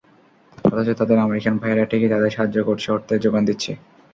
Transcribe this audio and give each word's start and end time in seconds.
অথচ 0.65 0.87
তাদের 0.99 1.17
আমেরিকান 1.19 1.55
ভাইয়েরা 1.57 1.89
ঠিকই 1.91 2.11
তাদের 2.13 2.31
সাহায্য 2.31 2.57
করছে, 2.67 2.87
অর্থের 2.91 3.21
জোগান 3.23 3.43
দিচ্ছে। 3.49 3.71